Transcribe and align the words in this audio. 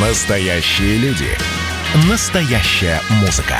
Настоящие 0.00 0.96
люди. 0.98 1.26
Настоящая 2.08 3.00
музыка. 3.20 3.56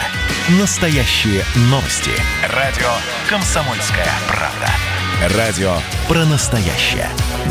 Настоящие 0.61 1.43
новости. 1.63 2.13
Радио 2.55 2.87
«Комсомольская 3.29 4.07
правда». 4.29 5.37
Радио 5.37 5.73
про 6.07 6.25
настоящее. 6.27 7.09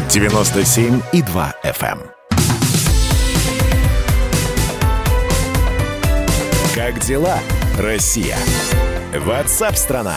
97,2 0.08 1.54
FM. 1.66 2.00
эм. 2.00 2.02
Как 6.74 6.98
дела, 7.02 7.40
Россия? 7.78 8.38
Ватсап-страна! 9.14 10.16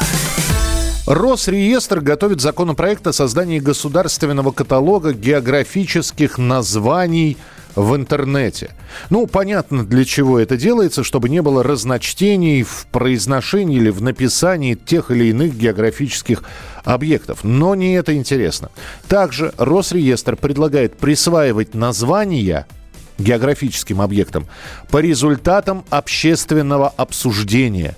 Росреестр 1.09 1.99
готовит 1.99 2.41
законопроект 2.41 3.05
о 3.09 3.13
создании 3.13 3.59
государственного 3.59 4.53
каталога 4.53 5.13
географических 5.13 6.39
названий 6.39 7.37
в 7.75 7.95
интернете. 7.97 8.71
Ну, 9.11 9.27
понятно, 9.27 9.85
для 9.85 10.05
чего 10.05 10.39
это 10.39 10.57
делается, 10.57 11.05
чтобы 11.05 11.29
не 11.29 11.43
было 11.43 11.63
разночтений 11.63 12.63
в 12.63 12.87
произношении 12.91 13.77
или 13.77 13.91
в 13.91 14.03
написании 14.03 14.75
тех 14.75 15.11
или 15.11 15.27
иных 15.27 15.57
географических 15.57 16.43
объектов. 16.85 17.45
Но 17.45 17.75
не 17.75 17.95
это 17.95 18.15
интересно. 18.15 18.71
Также 19.09 19.53
Росреестр 19.59 20.37
предлагает 20.37 20.97
присваивать 20.99 21.75
названия 21.75 22.67
географическим 23.19 24.01
объектам 24.01 24.47
по 24.91 24.99
результатам 24.99 25.85
общественного 25.91 26.89
обсуждения 26.89 27.97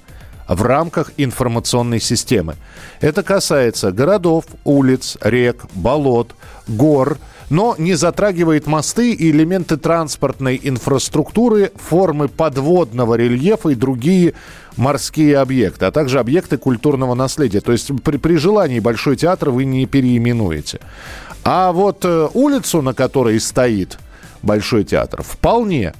в 0.48 0.62
рамках 0.62 1.12
информационной 1.16 2.00
системы. 2.00 2.56
Это 3.00 3.22
касается 3.22 3.92
городов, 3.92 4.46
улиц, 4.64 5.16
рек, 5.22 5.64
болот, 5.74 6.34
гор– 6.66 7.18
но 7.52 7.74
не 7.76 7.92
затрагивает 7.92 8.66
мосты 8.66 9.12
и 9.12 9.30
элементы 9.30 9.76
транспортной 9.76 10.58
инфраструктуры, 10.62 11.70
формы 11.76 12.28
подводного 12.28 13.14
рельефа 13.14 13.68
и 13.68 13.74
другие 13.74 14.32
морские 14.78 15.36
объекты, 15.36 15.84
а 15.84 15.92
также 15.92 16.18
объекты 16.18 16.56
культурного 16.56 17.12
наследия. 17.12 17.60
То 17.60 17.72
есть 17.72 17.90
при, 18.02 18.16
при 18.16 18.36
желании 18.36 18.80
Большой 18.80 19.16
театр 19.16 19.50
вы 19.50 19.66
не 19.66 19.84
переименуете. 19.84 20.80
А 21.44 21.72
вот 21.72 22.06
э, 22.06 22.28
улицу, 22.32 22.80
на 22.80 22.94
которой 22.94 23.38
стоит 23.38 23.98
Большой 24.42 24.84
театр. 24.84 25.22
Вполне. 25.22 25.94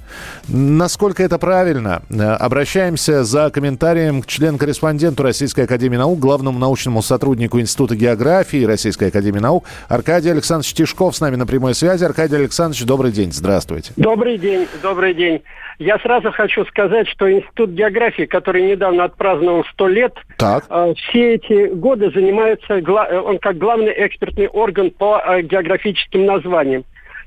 Насколько 0.47 1.23
это 1.23 1.37
правильно? 1.37 2.01
Э, 2.09 2.33
обращаемся 2.33 3.23
за 3.23 3.49
комментарием 3.49 4.21
к 4.21 4.27
член-корреспонденту 4.27 5.23
Российской 5.23 5.61
Академии 5.61 5.97
Наук, 5.97 6.19
главному 6.19 6.59
научному 6.59 7.01
сотруднику 7.01 7.59
Института 7.59 7.95
географии 7.95 8.65
Российской 8.65 9.07
Академии 9.09 9.39
Наук 9.39 9.65
Аркадий 9.87 10.29
Александрович 10.29 10.73
Тишков 10.73 11.15
с 11.15 11.21
нами 11.21 11.37
на 11.37 11.45
прямой 11.45 11.73
связи. 11.73 12.03
Аркадий 12.03 12.35
Александрович, 12.35 12.83
добрый 12.85 13.11
день. 13.11 13.31
Здравствуйте. 13.31 13.93
Добрый 13.95 14.37
день. 14.37 14.67
Добрый 14.81 15.13
день. 15.13 15.41
Я 15.79 15.97
сразу 15.99 16.31
хочу 16.31 16.65
сказать, 16.65 17.07
что 17.07 17.31
Институт 17.31 17.71
географии, 17.71 18.23
который 18.23 18.69
недавно 18.69 19.05
отпраздновал 19.05 19.63
100 19.73 19.87
лет, 19.87 20.13
так. 20.37 20.65
Э, 20.69 20.93
все 20.97 21.35
эти 21.35 21.73
годы 21.73 22.11
занимается, 22.11 22.73
э, 22.73 23.19
он 23.19 23.39
как 23.39 23.57
главный 23.57 23.93
экспертный 24.05 24.47
орган 24.47 24.91
по 24.91 25.21
географическим 25.41 26.25
названиям. 26.25 26.83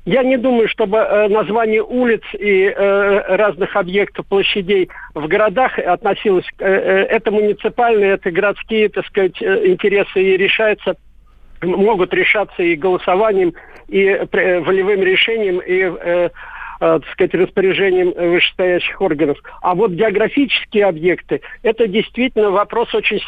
Я 0.07 0.23
не 0.23 0.37
думаю, 0.37 0.69
чтобы 0.69 0.99
э, 0.99 1.27
название 1.27 1.83
улиц 1.83 2.21
и 2.31 2.63
э, 2.63 3.35
разных 3.35 3.75
объектов, 3.75 4.25
площадей 4.25 4.87
в 5.13 5.27
городах 5.27 5.77
относилось... 5.77 6.45
Э, 6.59 6.65
э, 6.65 7.03
это 7.09 7.29
муниципальные, 7.29 8.11
это 8.11 8.31
городские, 8.31 8.87
так 8.87 9.05
сказать, 9.07 9.41
э, 9.41 9.67
интересы 9.67 10.21
и 10.23 10.37
решаются 10.37 10.95
могут 11.61 12.13
решаться 12.13 12.63
и 12.63 12.75
голосованием, 12.75 13.53
и 13.89 14.05
волевым 14.31 15.01
решением, 15.01 15.59
и 15.59 16.29
так 16.79 17.07
сказать, 17.13 17.33
распоряжением 17.33 18.11
вышестоящих 18.11 19.01
органов. 19.01 19.37
А 19.61 19.75
вот 19.75 19.91
географические 19.91 20.85
объекты, 20.85 21.41
это 21.63 21.87
действительно 21.87 22.51
вопрос 22.51 22.93
очень 22.93 23.19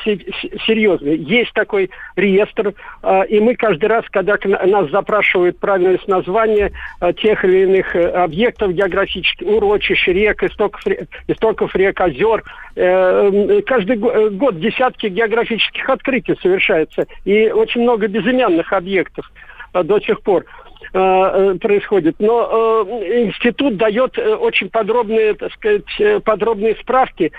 серьезный. 0.66 1.18
Есть 1.18 1.54
такой 1.54 1.90
реестр, 2.16 2.74
э, 3.04 3.28
и 3.28 3.40
мы 3.40 3.56
каждый 3.56 3.86
раз, 3.86 4.06
когда 4.10 4.38
нас 4.66 4.90
запрашивают 4.92 5.60
правильность 5.60 6.08
названия 6.08 6.72
э, 7.02 7.14
тех 7.14 7.44
или 7.46 7.64
иных 7.64 7.96
э, 7.96 8.10
объектов 8.10 8.74
географических, 8.74 9.48
урочищ, 9.48 10.08
рек, 10.08 10.44
истоков, 10.44 10.82
истоков 11.28 11.76
рек, 11.76 12.00
озер, 12.00 12.44
э, 12.76 13.62
каждый 13.66 13.98
год 13.98 14.60
десятки 14.60 15.08
географических 15.08 15.90
открытий 15.90 16.36
совершается, 16.42 17.08
и 17.26 17.50
очень 17.50 17.82
много 17.82 18.08
безымянных 18.08 18.72
объектов 18.74 19.32
э, 19.74 19.84
до 19.84 20.00
сих 20.00 20.22
пор. 20.22 20.46
Э, 20.92 21.52
э, 21.54 21.56
происходит. 21.60 22.16
Но 22.20 22.86
э, 22.90 23.26
институт 23.26 23.78
дает 23.78 24.18
очень 24.18 24.70
подробные, 24.70 25.36
так 25.36 25.54
сказать, 25.54 26.24
подробные 26.24 26.76
справки 26.82 27.32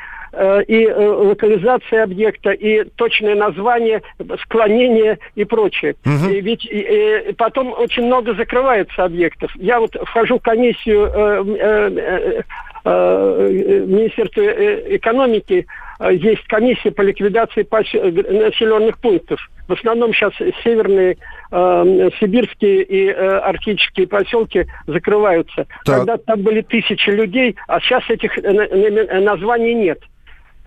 и 0.68 0.86
локализация 0.86 2.04
объекта, 2.04 2.52
и 2.52 2.84
точное 2.84 3.34
название, 3.34 4.02
склонение 4.44 5.18
и 5.34 5.44
прочее. 5.44 5.96
Угу. 6.06 6.32
И 6.32 6.40
ведь 6.40 6.64
и, 6.64 7.30
и 7.30 7.32
потом 7.32 7.72
очень 7.72 8.04
много 8.04 8.34
закрывается 8.34 9.02
объектов. 9.04 9.50
Я 9.56 9.80
вот 9.80 9.96
вхожу 10.04 10.38
в 10.38 10.42
комиссию 10.42 11.06
э, 11.06 11.44
э, 11.58 11.90
э, 11.96 12.42
Министерства 12.84 14.42
экономики, 14.42 15.66
есть 16.10 16.46
комиссия 16.46 16.90
по 16.90 17.02
ликвидации 17.02 17.62
населенных 17.62 18.98
пунктов. 18.98 19.38
В 19.70 19.74
основном 19.74 20.12
сейчас 20.12 20.32
северные 20.64 21.16
э, 21.52 22.10
сибирские 22.18 22.82
и 22.82 23.06
э, 23.06 23.38
арктические 23.38 24.08
поселки 24.08 24.66
закрываются. 24.88 25.66
Так. 25.84 25.98
Когда 25.98 26.16
там 26.16 26.42
были 26.42 26.62
тысячи 26.62 27.08
людей, 27.10 27.54
а 27.68 27.78
сейчас 27.80 28.02
этих 28.08 28.36
э, 28.38 29.20
названий 29.20 29.74
нет. 29.74 30.00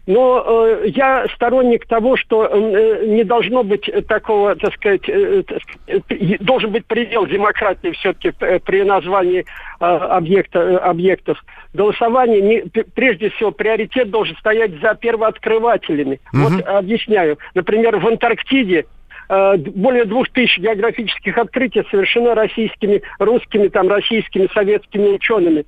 Но 0.05 0.43
э, 0.45 0.87
я 0.87 1.25
сторонник 1.33 1.87
того, 1.87 2.17
что 2.17 2.45
э, 2.45 3.05
не 3.05 3.23
должно 3.23 3.63
быть 3.63 3.89
такого, 4.07 4.55
так 4.55 4.73
сказать, 4.73 5.07
э, 5.07 5.43
э, 5.87 5.99
должен 6.41 6.71
быть 6.71 6.85
предел 6.85 7.25
демократии 7.25 7.91
все-таки 7.91 8.31
при 8.65 8.83
названии 8.83 9.45
э, 9.79 9.85
объекта, 9.85 10.59
э, 10.59 10.75
объектов. 10.75 11.41
Голосование, 11.73 12.41
не, 12.41 12.83
прежде 12.95 13.29
всего, 13.29 13.51
приоритет 13.51 14.09
должен 14.09 14.35
стоять 14.37 14.71
за 14.81 14.93
первооткрывателями. 14.95 16.19
Угу. 16.33 16.41
Вот 16.41 16.67
объясняю. 16.67 17.37
Например, 17.55 17.95
в 17.97 18.05
Антарктиде 18.05 18.85
э, 19.29 19.57
более 19.57 20.03
двух 20.03 20.27
тысяч 20.29 20.57
географических 20.57 21.37
открытий 21.37 21.83
совершено 21.89 22.35
российскими, 22.35 23.01
русскими, 23.19 23.69
там, 23.69 23.87
российскими, 23.87 24.49
советскими 24.53 25.07
учеными. 25.07 25.63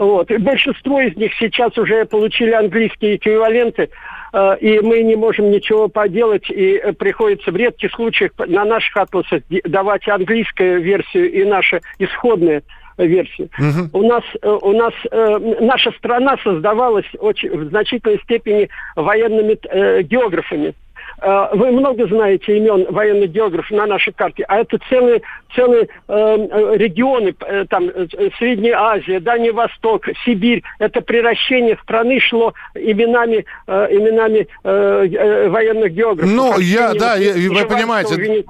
Вот. 0.00 0.30
И 0.30 0.38
большинство 0.38 0.98
из 1.02 1.14
них 1.16 1.30
сейчас 1.38 1.76
уже 1.76 2.06
получили 2.06 2.52
английские 2.52 3.16
эквиваленты, 3.16 3.90
э, 4.32 4.56
и 4.58 4.80
мы 4.80 5.02
не 5.02 5.14
можем 5.14 5.50
ничего 5.50 5.88
поделать, 5.88 6.48
и 6.48 6.76
э, 6.82 6.94
приходится 6.94 7.50
в 7.50 7.56
редких 7.56 7.92
случаях 7.92 8.32
на 8.38 8.64
наших 8.64 8.96
атласах 8.96 9.42
давать 9.64 10.08
английскую 10.08 10.80
версию 10.80 11.30
и 11.30 11.44
наша 11.44 11.82
исходная 11.98 12.62
версия. 12.96 13.50
Угу. 13.58 13.98
У 13.98 14.08
нас, 14.08 14.24
э, 14.40 14.48
у 14.48 14.72
нас 14.72 14.94
э, 15.10 15.56
наша 15.60 15.90
страна 15.92 16.38
создавалась 16.42 17.06
очень, 17.18 17.50
в 17.50 17.68
значительной 17.68 18.20
степени 18.20 18.70
военными 18.96 19.58
э, 19.68 20.00
географами. 20.00 20.72
Э, 21.22 21.48
вы 21.52 21.70
много 21.70 22.06
знаете 22.06 22.56
имен 22.56 22.86
военных 22.90 23.30
географов 23.30 23.70
на 23.70 23.86
нашей 23.86 24.12
карте, 24.12 24.44
а 24.48 24.60
это 24.60 24.78
целые, 24.88 25.22
целые 25.54 25.88
эм, 26.08 26.48
э, 26.50 26.76
регионы, 26.76 27.34
э, 27.46 27.64
там, 27.68 27.88
э, 27.88 28.06
Средняя 28.38 28.78
Азия, 28.78 29.20
Дальний 29.20 29.50
Восток, 29.50 30.06
Сибирь. 30.24 30.62
Это 30.78 31.00
приращение 31.00 31.78
страны 31.82 32.20
шло 32.20 32.54
именами, 32.74 33.44
э, 33.66 33.86
именами 33.90 34.46
э, 34.64 35.08
э, 35.12 35.48
военных 35.48 35.92
географов. 35.92 36.32
Ну, 36.32 36.58
я, 36.58 36.94
да, 36.94 37.16
я, 37.16 37.32
вы 37.50 37.66
понимаете. 37.66 38.44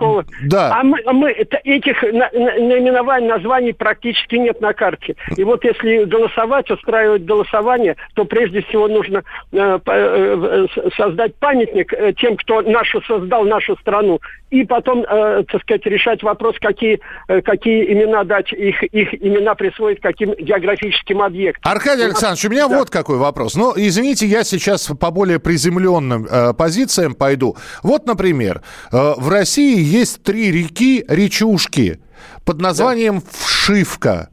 Да. 0.44 0.78
А 0.78 0.82
мы, 0.84 1.00
а 1.04 1.12
мы 1.12 1.30
это, 1.30 1.60
этих 1.64 2.02
на, 2.02 2.30
на, 2.32 2.54
наименований, 2.54 3.26
названий 3.26 3.72
практически 3.72 4.36
нет 4.36 4.60
на 4.60 4.72
карте. 4.72 5.16
И 5.36 5.44
вот 5.44 5.64
если 5.64 6.04
голосовать, 6.04 6.70
устраивать 6.70 7.24
голосование, 7.24 7.96
то 8.14 8.24
прежде 8.24 8.62
всего 8.62 8.88
нужно 8.88 9.24
э, 9.52 9.78
э, 9.84 10.66
создать 10.96 11.34
памятник 11.36 11.92
э, 11.92 12.12
тем, 12.12 12.36
кто 12.36 12.59
нашу 12.62 13.00
создал 13.02 13.44
нашу 13.44 13.76
страну, 13.76 14.20
и 14.50 14.64
потом, 14.64 15.04
э, 15.08 15.44
так 15.50 15.62
сказать, 15.62 15.86
решать 15.86 16.22
вопрос, 16.22 16.56
какие, 16.60 17.00
э, 17.28 17.40
какие 17.40 17.92
имена 17.92 18.24
дать, 18.24 18.52
их, 18.52 18.82
их 18.82 19.14
имена 19.22 19.54
присвоить 19.54 20.00
каким 20.00 20.34
географическим 20.34 21.22
объектам. 21.22 21.70
Аркадий 21.70 22.04
Александрович, 22.04 22.44
у 22.44 22.50
меня 22.50 22.68
да. 22.68 22.78
вот 22.78 22.90
какой 22.90 23.18
вопрос. 23.18 23.54
Ну, 23.54 23.72
извините, 23.76 24.26
я 24.26 24.44
сейчас 24.44 24.86
по 24.98 25.10
более 25.10 25.38
приземленным 25.38 26.26
э, 26.26 26.52
позициям 26.54 27.14
пойду. 27.14 27.56
Вот, 27.82 28.06
например, 28.06 28.62
э, 28.92 28.96
в 29.16 29.28
России 29.28 29.80
есть 29.80 30.22
три 30.22 30.50
реки, 30.50 31.04
речушки 31.08 32.00
под 32.44 32.60
названием 32.60 33.20
да. 33.20 33.26
Вшивка. 33.30 34.28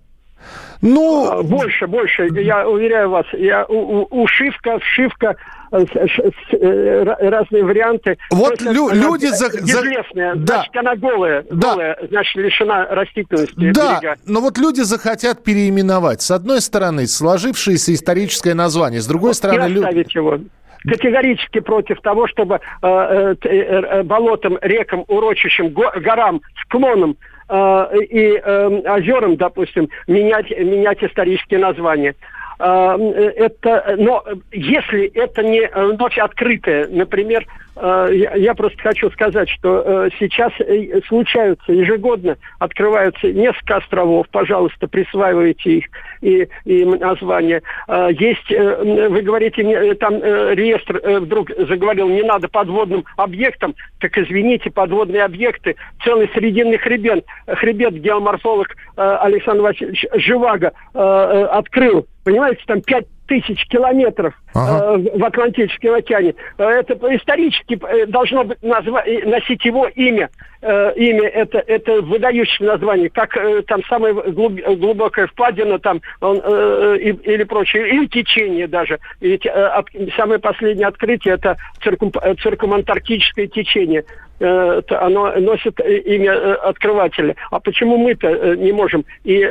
Ну... 0.81 1.30
А, 1.31 1.44
больше, 1.44 1.88
больше, 1.88 2.27
я 2.39 2.68
уверяю 2.68 3.09
вас. 3.09 3.25
Я, 3.33 3.65
у, 3.65 4.01
у, 4.01 4.23
ушивка, 4.23 4.80
вшивка, 4.80 5.35
разные 5.71 7.63
варианты. 7.63 8.17
Вот 8.31 8.61
лю- 8.61 8.89
люди... 8.91 9.27
За, 9.27 9.49
за... 9.49 9.81
значит, 9.81 10.43
да. 10.45 10.65
она 10.73 10.95
голая, 10.95 11.43
да. 11.49 11.73
голая, 11.73 11.97
значит, 12.09 12.35
лишена 12.35 12.85
растительности 12.85 13.71
Да, 13.71 13.99
берега. 13.99 14.15
но 14.25 14.41
вот 14.41 14.57
люди 14.57 14.81
захотят 14.81 15.43
переименовать. 15.43 16.21
С 16.21 16.31
одной 16.31 16.61
стороны, 16.61 17.07
сложившееся 17.07 17.93
историческое 17.93 18.53
название, 18.53 19.01
с 19.01 19.07
другой 19.07 19.29
вот 19.29 19.35
стороны... 19.35 19.73
И 19.73 19.75
оставить 19.75 20.15
лю... 20.15 20.21
его 20.21 20.39
категорически 20.87 21.59
против 21.59 22.01
того, 22.01 22.27
чтобы 22.27 22.59
э, 22.81 22.87
э, 22.87 23.35
э, 23.43 24.03
болотам, 24.03 24.57
рекам, 24.61 25.03
урочищам, 25.07 25.69
го, 25.69 25.91
горам, 25.97 26.41
склонам 26.61 27.17
э, 27.49 27.87
и 28.09 28.41
э, 28.41 28.81
озерам, 28.85 29.35
допустим, 29.37 29.89
менять, 30.07 30.49
менять 30.51 31.03
исторические 31.03 31.59
названия. 31.59 32.15
А, 32.59 32.98
э, 32.98 33.33
это, 33.36 33.95
но 33.98 34.24
если 34.51 35.06
это 35.13 35.44
не 35.44 35.68
вновь 35.68 36.18
открытое, 36.18 36.88
например, 36.88 37.45
я 37.80 38.56
просто 38.56 38.81
хочу 38.81 39.12
сказать, 39.12 39.48
что 39.50 39.83
э, 39.86 40.09
сейчас 40.18 40.51
э, 40.62 41.00
случаются 41.07 41.71
ежегодно, 41.71 42.36
открываются 42.57 43.31
несколько 43.31 43.75
островов, 43.75 44.25
пожалуйста, 44.31 44.88
присваивайте 44.88 45.77
их 45.77 45.86
и, 46.21 46.48
и 46.65 46.86
название. 46.86 47.62
Есть, 47.88 48.50
вы 48.50 49.21
говорите, 49.21 49.94
там 49.95 50.15
реестр 50.24 51.19
вдруг 51.19 51.51
заговорил, 51.56 52.09
не 52.09 52.24
надо 52.24 52.48
подводным 52.48 53.06
объектам, 53.15 53.75
так 54.00 54.18
извините, 54.18 54.71
подводные 54.71 55.24
объекты, 55.24 55.75
целый 56.04 56.30
срединный 56.33 56.80
хребет, 56.80 57.25
хребет 57.45 57.94
геоморфолог 57.94 58.69
Александр 58.95 59.62
Васильевич 59.62 60.04
Живаго 60.15 60.71
открыл 60.94 62.07
понимаете, 62.27 62.62
там 62.68 62.81
пять 62.81 63.06
тысяч 63.25 63.65
километров 63.69 64.33
ага. 64.53 64.95
э, 64.95 65.18
в 65.18 65.24
Атлантическом 65.24 65.94
океане. 65.94 66.35
Э, 66.57 66.65
это 66.65 66.94
исторически 67.15 67.79
э, 67.81 68.06
должно 68.06 68.44
быть 68.44 68.57
назва- 68.62 69.06
носить 69.25 69.63
его 69.63 69.88
имя. 69.88 70.29
Э, 70.62 70.91
имя 70.97 71.29
это, 71.29 71.59
это 71.59 72.01
выдающее 72.01 72.68
название, 72.68 73.09
как 73.09 73.38
э, 73.38 73.62
там 73.62 73.81
самая 73.85 74.13
глуб- 74.13 74.62
глубокая 74.77 75.27
впадина 75.27 75.79
там 75.79 76.01
он, 76.19 76.41
э, 76.44 76.97
и, 77.00 77.12
или 77.12 77.44
прочее, 77.45 77.88
или 77.89 78.07
течение 78.07 78.68
даже. 78.68 79.00
Ведь 79.21 79.45
э, 79.45 79.50
от, 79.50 79.88
самое 80.18 80.39
последнее 80.39 80.88
открытие 80.88 81.35
это 81.35 81.56
циркум, 81.81 82.12
циркумантарктическое 82.41 83.47
течение. 83.47 84.03
Э, 84.39 84.81
оно 84.89 85.31
носит 85.37 85.79
имя 85.79 86.31
э, 86.31 86.53
открывателя. 86.53 87.35
А 87.49 87.59
почему 87.59 87.97
мы-то 87.97 88.27
э, 88.27 88.55
не 88.55 88.71
можем? 88.71 89.03
И 89.23 89.43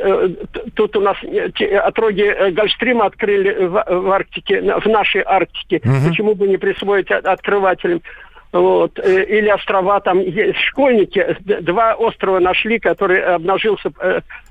тут 0.75 0.97
у 0.97 1.01
нас 1.01 1.17
отроги 1.83 2.51
Гольфстрима 2.53 3.07
открыли 3.07 3.67
в, 3.67 3.85
в 3.89 4.11
Арктике, 4.11 4.61
в 4.61 4.87
нашей 4.87 5.23
Арктике. 5.23 5.81
Угу. 5.85 6.09
Почему 6.09 6.35
бы 6.35 6.47
не 6.47 6.57
присвоить 6.57 7.11
открывателям? 7.11 8.01
Вот. 8.53 8.99
Или 9.05 9.51
острова, 9.51 10.01
там 10.01 10.21
есть 10.21 10.59
школьники, 10.61 11.37
два 11.41 11.95
острова 11.95 12.39
нашли, 12.39 12.79
который 12.79 13.21
обнажился 13.23 13.91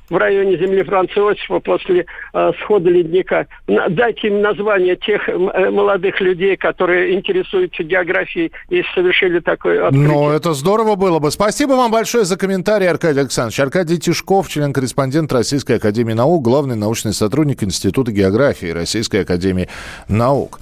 в 0.09 0.17
районе 0.17 0.57
земли 0.57 0.83
Франца 0.83 1.21
после 1.63 2.05
э, 2.33 2.51
схода 2.61 2.89
ледника. 2.89 3.47
Дайте 3.67 4.27
им 4.27 4.41
название 4.41 4.95
тех 4.95 5.27
э, 5.27 5.69
молодых 5.71 6.21
людей, 6.21 6.55
которые 6.57 7.15
интересуются 7.15 7.83
географией 7.83 8.51
и 8.69 8.83
совершили 8.93 9.39
такое 9.39 9.87
открытие. 9.87 10.07
Ну, 10.07 10.29
это 10.29 10.53
здорово 10.53 10.95
было 10.95 11.19
бы. 11.19 11.31
Спасибо 11.31 11.71
вам 11.73 11.91
большое 11.91 12.25
за 12.25 12.37
комментарий, 12.37 12.87
Аркадий 12.87 13.19
Александрович. 13.19 13.59
Аркадий 13.59 13.97
Тишков, 13.97 14.47
член-корреспондент 14.47 15.31
Российской 15.33 15.77
Академии 15.77 16.13
Наук, 16.13 16.43
главный 16.43 16.75
научный 16.75 17.13
сотрудник 17.13 17.63
Института 17.63 18.11
географии 18.11 18.67
Российской 18.67 19.21
Академии 19.21 19.69
Наук. 20.07 20.59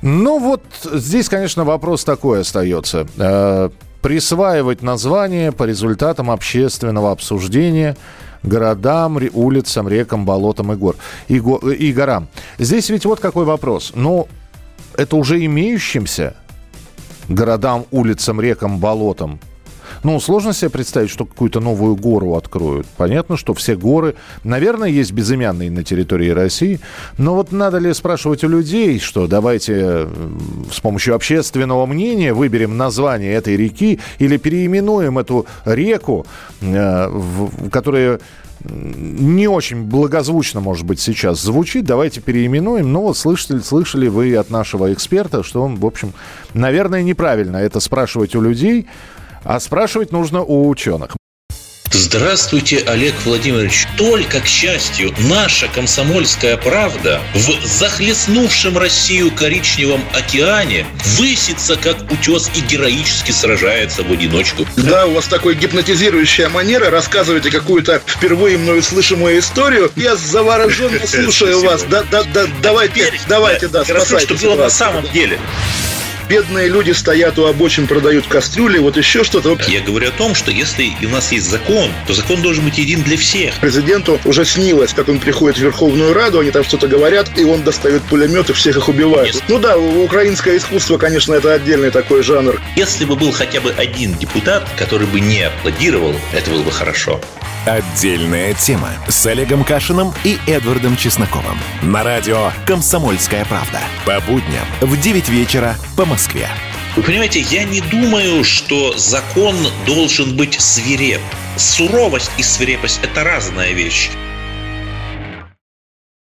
Ну 0.00 0.38
вот 0.38 0.62
здесь, 0.84 1.28
конечно, 1.28 1.64
вопрос 1.64 2.04
такой 2.04 2.40
остается. 2.40 3.06
Э, 3.18 3.68
присваивать 4.00 4.80
название 4.80 5.52
по 5.52 5.64
результатам 5.64 6.30
общественного 6.30 7.10
обсуждения– 7.10 7.94
городам, 8.42 9.18
улицам, 9.32 9.88
рекам, 9.88 10.24
болотам 10.24 10.72
и, 10.72 10.76
гор, 10.76 10.96
и, 11.28 11.40
го, 11.40 11.58
и 11.58 11.92
горам. 11.92 12.28
Здесь 12.58 12.90
ведь 12.90 13.04
вот 13.04 13.20
какой 13.20 13.44
вопрос. 13.44 13.92
Ну, 13.94 14.28
это 14.96 15.16
уже 15.16 15.44
имеющимся 15.44 16.34
городам, 17.28 17.86
улицам, 17.90 18.40
рекам, 18.40 18.78
болотам 18.78 19.38
ну, 20.02 20.20
сложно 20.20 20.52
себе 20.52 20.70
представить, 20.70 21.10
что 21.10 21.24
какую-то 21.24 21.60
новую 21.60 21.96
гору 21.96 22.34
откроют. 22.34 22.86
Понятно, 22.96 23.36
что 23.36 23.54
все 23.54 23.76
горы, 23.76 24.14
наверное, 24.44 24.88
есть 24.88 25.12
безымянные 25.12 25.70
на 25.70 25.84
территории 25.84 26.30
России, 26.30 26.80
но 27.16 27.34
вот 27.34 27.52
надо 27.52 27.78
ли 27.78 27.92
спрашивать 27.94 28.44
у 28.44 28.48
людей, 28.48 28.98
что 28.98 29.26
давайте 29.26 30.08
с 30.72 30.80
помощью 30.80 31.14
общественного 31.14 31.86
мнения 31.86 32.32
выберем 32.32 32.76
название 32.76 33.32
этой 33.34 33.56
реки 33.56 34.00
или 34.18 34.36
переименуем 34.36 35.18
эту 35.18 35.46
реку, 35.64 36.26
э, 36.60 37.20
которая 37.70 38.20
не 38.64 39.48
очень 39.48 39.84
благозвучно, 39.84 40.60
может 40.60 40.84
быть, 40.84 41.00
сейчас 41.00 41.40
звучит. 41.40 41.84
Давайте 41.84 42.20
переименуем. 42.20 42.92
Но 42.92 43.02
вот 43.02 43.16
слышали, 43.16 43.60
слышали 43.60 44.08
вы 44.08 44.34
от 44.34 44.50
нашего 44.50 44.92
эксперта, 44.92 45.42
что 45.42 45.62
он, 45.62 45.76
в 45.76 45.86
общем, 45.86 46.12
наверное, 46.54 47.02
неправильно 47.02 47.58
это 47.58 47.80
спрашивать 47.80 48.34
у 48.34 48.40
людей. 48.40 48.86
А 49.44 49.60
спрашивать 49.60 50.12
нужно 50.12 50.42
у 50.42 50.68
ученых. 50.68 51.16
Здравствуйте, 51.90 52.84
Олег 52.86 53.14
Владимирович. 53.24 53.86
Только, 53.96 54.40
к 54.40 54.46
счастью, 54.46 55.14
наша 55.18 55.68
комсомольская 55.68 56.56
правда 56.56 57.20
в 57.34 57.66
захлестнувшем 57.66 58.76
Россию 58.76 59.30
коричневом 59.30 60.04
океане 60.14 60.86
высится, 61.16 61.76
как 61.76 61.96
утес, 62.12 62.50
и 62.54 62.60
героически 62.60 63.30
сражается 63.30 64.02
в 64.02 64.12
одиночку. 64.12 64.66
Да, 64.76 65.06
у 65.06 65.12
вас 65.12 65.26
такой 65.26 65.54
гипнотизирующая 65.54 66.48
манера. 66.48 66.90
Рассказываете 66.90 67.50
какую-то 67.50 68.02
впервые 68.06 68.58
мною 68.58 68.82
слышимую 68.82 69.38
историю. 69.38 69.90
Я 69.96 70.16
завороженно 70.16 71.00
слушаю 71.06 71.62
вас. 71.62 71.84
Да, 71.84 72.04
да, 72.10 72.22
да, 72.22 72.46
давайте, 72.62 73.12
давайте, 73.28 73.68
да, 73.68 73.84
спасайте. 73.84 74.36
что 74.36 74.46
было 74.46 74.56
на 74.56 74.70
самом 74.70 75.04
деле 75.10 75.38
бедные 76.28 76.68
люди 76.68 76.92
стоят 76.92 77.38
у 77.38 77.46
обочин, 77.46 77.86
продают 77.86 78.26
кастрюли, 78.26 78.78
вот 78.78 78.96
еще 78.96 79.24
что-то. 79.24 79.58
Я 79.68 79.80
говорю 79.80 80.08
о 80.08 80.12
том, 80.12 80.34
что 80.34 80.50
если 80.50 80.92
у 81.02 81.08
нас 81.08 81.32
есть 81.32 81.48
закон, 81.48 81.90
то 82.06 82.14
закон 82.14 82.42
должен 82.42 82.64
быть 82.64 82.78
един 82.78 83.02
для 83.02 83.16
всех. 83.16 83.54
Президенту 83.60 84.20
уже 84.24 84.44
снилось, 84.44 84.92
как 84.92 85.08
он 85.08 85.18
приходит 85.18 85.58
в 85.58 85.62
Верховную 85.62 86.12
Раду, 86.12 86.40
они 86.40 86.50
там 86.50 86.64
что-то 86.64 86.86
говорят, 86.86 87.30
и 87.38 87.44
он 87.44 87.62
достает 87.62 88.02
пулемет 88.02 88.50
и 88.50 88.52
всех 88.52 88.76
их 88.76 88.88
убивает. 88.88 89.34
Нет. 89.34 89.44
Ну 89.48 89.58
да, 89.58 89.78
украинское 89.78 90.56
искусство, 90.56 90.98
конечно, 90.98 91.34
это 91.34 91.52
отдельный 91.52 91.90
такой 91.90 92.22
жанр. 92.22 92.60
Если 92.76 93.04
бы 93.04 93.16
был 93.16 93.32
хотя 93.32 93.60
бы 93.60 93.72
один 93.76 94.14
депутат, 94.14 94.68
который 94.76 95.06
бы 95.06 95.20
не 95.20 95.42
аплодировал, 95.42 96.14
это 96.32 96.50
было 96.50 96.62
бы 96.62 96.70
хорошо. 96.70 97.20
Отдельная 97.68 98.54
тема 98.54 98.88
с 99.08 99.26
Олегом 99.26 99.62
Кашиным 99.62 100.14
и 100.24 100.38
Эдвардом 100.46 100.96
Чесноковым. 100.96 101.58
На 101.82 102.02
радио 102.02 102.50
«Комсомольская 102.64 103.44
правда». 103.44 103.78
По 104.06 104.20
будням 104.20 104.64
в 104.80 104.98
9 104.98 105.28
вечера 105.28 105.76
по 105.94 106.06
Москве. 106.06 106.48
Вы 106.96 107.02
понимаете, 107.02 107.40
я 107.40 107.64
не 107.64 107.82
думаю, 107.82 108.42
что 108.42 108.96
закон 108.96 109.54
должен 109.84 110.34
быть 110.34 110.58
свиреп. 110.58 111.20
Суровость 111.58 112.30
и 112.38 112.42
свирепость– 112.42 113.00
это 113.02 113.22
разная 113.22 113.72
вещь. 113.72 114.08